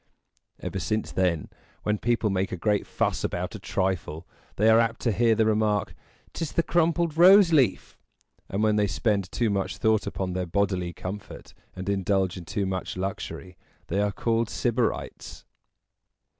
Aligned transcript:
Ever 0.59 0.79
since 0.79 1.11
then, 1.11 1.47
when 1.83 1.99
people 1.99 2.31
make 2.31 2.51
a 2.51 2.57
great 2.57 2.87
fuss 2.87 3.23
about 3.23 3.53
a 3.53 3.59
trifle, 3.59 4.25
they 4.55 4.67
are 4.67 4.79
apt 4.79 4.99
to 5.01 5.11
hear 5.11 5.35
the 5.35 5.45
remark, 5.45 5.93
"'Tis 6.33 6.53
the 6.53 6.63
crumpled 6.63 7.15
rose 7.17 7.53
leaf!" 7.53 7.99
and 8.49 8.63
when 8.63 8.77
they 8.77 8.87
spend 8.87 9.31
too 9.31 9.51
much 9.51 9.77
thought 9.77 10.07
upon 10.07 10.33
their 10.33 10.47
bodily 10.47 10.91
comfort, 10.91 11.53
and 11.75 11.87
indulge 11.87 12.35
in 12.35 12.45
too 12.45 12.65
much 12.65 12.97
luxury, 12.97 13.59
they 13.89 14.01
are 14.01 14.11
called 14.11 14.49
Sybarites. 14.49 15.45